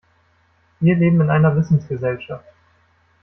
Wir 0.79 0.95
leben 0.95 1.21
in 1.21 1.29
einer 1.29 1.55
Wissensgesellschaft. 1.55 2.45